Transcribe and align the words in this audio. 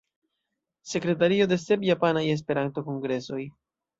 Sekretario 0.93 1.47
de 1.51 1.59
sep 1.65 1.85
Japanaj 1.89 2.25
Esperanto-kongresoj. 2.37 3.41